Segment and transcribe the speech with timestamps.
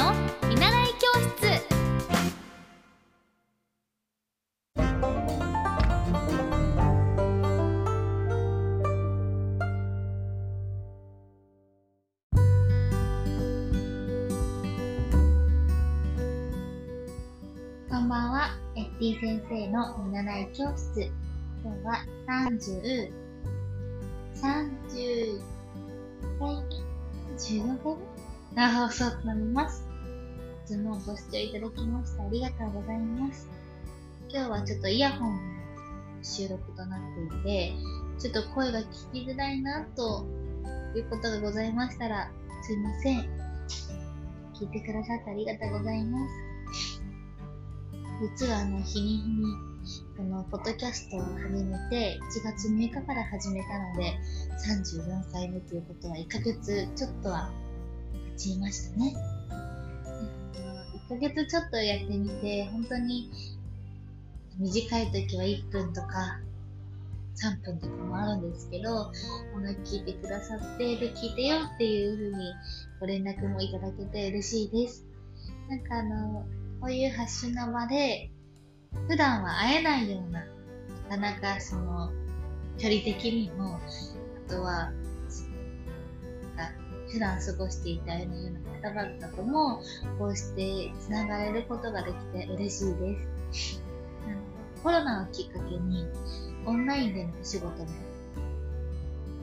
[0.00, 0.14] の
[0.48, 1.60] 見習い教室
[17.90, 21.10] こんばんは、エッティ先生の見習い教室。
[21.62, 23.12] 今日は30、
[24.34, 25.40] 30
[26.38, 26.80] 回目
[27.36, 27.96] ?15 回
[28.56, 29.89] 目の放送となります。
[30.70, 33.48] いつもご視聴いただきましてありがとうございます。
[34.32, 35.40] 今日はちょっとイヤホンの
[36.22, 37.72] 収録となっていて、
[38.20, 40.24] ちょっと声が聞きづらいなと
[40.94, 42.30] いうことがございましたら、
[42.62, 43.18] すいません。
[44.54, 47.02] 聞いてくださってありがとうございます。
[48.38, 49.44] 実はあの、日に日に、
[50.16, 54.16] この、ポッドキャストを始めて、1月6日から始めたので、
[54.86, 57.50] 34回目ということは1ヶ月ちょっとは
[58.36, 59.16] 経ちましたね。
[61.10, 63.28] 1ヶ月ちょっとやってみて、本当に
[64.60, 66.38] 短い時は1分とか
[67.34, 69.12] 3分とかもあるんですけど、あ
[69.60, 72.54] の聞いてくださって、で、聞いてよっていう風に
[73.00, 75.04] ご連絡もいただけて嬉しいです。
[75.68, 76.46] なんかあの、
[76.80, 78.30] こういう発信の場で、
[79.08, 80.44] 普段は会えないような、
[81.08, 82.12] なかなかその、
[82.78, 83.80] 距離的にも、
[84.46, 84.92] あとは、
[87.12, 89.82] 普段過ごしていたような方々とも、
[90.18, 93.16] こうして繋がれることができて嬉しいで
[93.52, 93.82] す。
[94.82, 96.06] コロナをきっかけに、
[96.64, 97.88] オンラインでのお仕事も、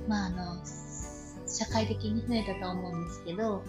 [0.08, 0.66] まああの、
[1.48, 3.62] 社会的に増えたと思うんですけど、やっ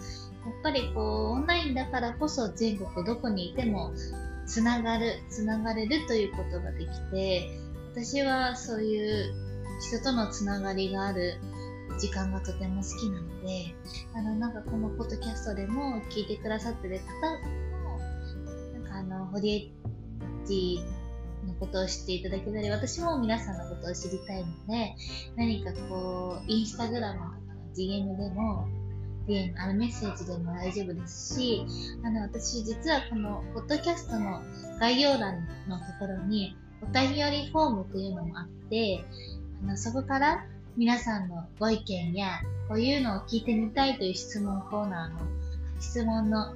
[0.63, 3.93] ぱりこう、オンラインだからこそ全国どこにいても、
[4.45, 7.47] つながる、つながれるということができて、
[7.93, 9.33] 私はそういう
[9.79, 11.37] 人とのつながりがある
[11.99, 13.75] 時間がとても好きなので、
[14.15, 17.03] あの、なんかこのポッドキャストでも聞いてくださってる方
[17.83, 17.99] も、
[18.73, 19.57] なんかあの、ホリエ
[20.43, 20.79] ッジ
[21.45, 24.95] のことを知っていただけたり、私も皆さんのことを知りたいので、
[25.35, 28.67] 何かこう、インスタグラムとかの DM でも、
[29.27, 31.65] DM、あのメッセージでも大丈夫ですし、
[32.03, 34.41] あの、私実はこの、ポッドキャストの
[34.79, 39.03] 概要欄のところに、お便りフォームというのもあって、
[39.63, 40.45] あの、そこから
[40.79, 45.19] 皆さんのご意見や、こういうのを聞いてみたいという質問コーナーの
[45.81, 46.53] 質問の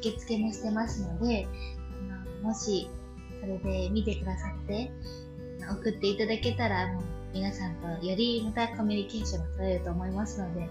[0.00, 1.46] 受付もしてますので、
[2.10, 2.90] あのもし、
[3.40, 4.90] それで見てくださって、
[5.70, 10.68] 送っていただけたら、もう皆さんとよりまたコミュニケーションが取れると思いますので、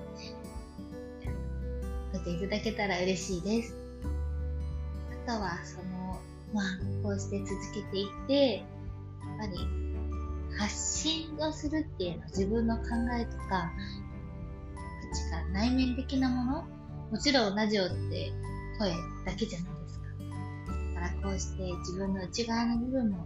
[2.11, 3.77] 送っていただけたら嬉しいです。
[5.25, 6.19] あとは、その、
[6.53, 6.65] まあ、
[7.01, 8.67] こうして続けていって、やっ
[9.39, 9.88] ぱり、
[10.57, 12.83] 発信をするっていうのは自分の考
[13.19, 13.71] えとか、
[15.11, 16.67] 価値観、内面的なもの
[17.11, 18.31] もちろんラジオって
[18.77, 18.91] 声
[19.25, 20.05] だけじゃないですか。
[20.95, 23.25] だからこうして自分の内側の部分も、こ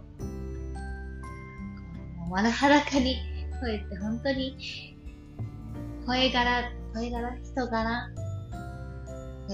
[2.28, 3.16] う丸裸に
[3.60, 4.56] 声って本当に、
[6.06, 8.10] 声柄、声柄、人柄、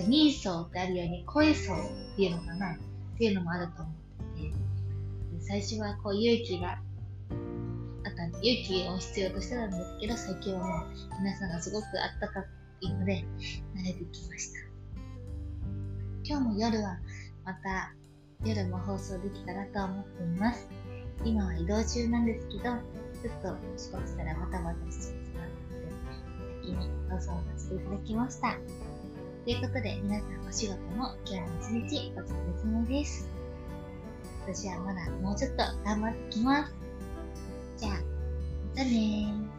[0.07, 1.81] 人相ってあるように声相っ
[2.17, 2.79] ていうのかなっ
[3.19, 3.95] ていうのもあると思っ
[4.37, 4.53] てて、
[5.41, 6.79] 最初はこう勇気が
[8.05, 10.88] あったんで、勇気を必要としてたんですけど、最近はもう
[11.22, 12.44] 皆さんがすごくあったか
[12.81, 13.25] いので、
[13.75, 14.61] 慣れてきました。
[16.25, 16.99] 今日も夜は
[17.44, 17.94] また
[18.44, 20.69] 夜も放送できたらと思っています。
[21.25, 26.00] 今は移動中なんですけど、ちょっと仕事したらバタバタしちゃってたので、
[26.62, 28.56] 先に放送させていただきました。
[29.44, 33.28] ということで、皆さんお仕事も今日も一日お疲れ様です。
[34.47, 36.80] 私はまだもうちょっと頑張ってきます。
[37.81, 38.01] じゃあ、ま
[38.75, 39.50] たねー。